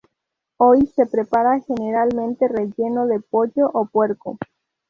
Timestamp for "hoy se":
0.57-1.05